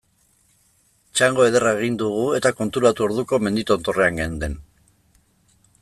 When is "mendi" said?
3.49-3.67